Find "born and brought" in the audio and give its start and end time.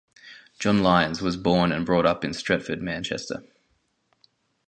1.37-2.07